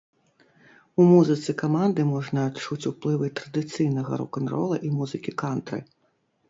У 1.03 1.05
музыцы 1.09 1.53
каманды 1.63 2.01
можна 2.13 2.47
адчуць 2.53 2.89
уплывы 2.93 3.27
традыцыйнага 3.41 4.11
рок-н-рола 4.25 4.75
і 4.91 4.93
музыкі 5.01 5.31
кантры. 5.45 5.79